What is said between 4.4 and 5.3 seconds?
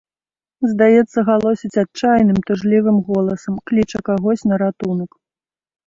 на ратунак.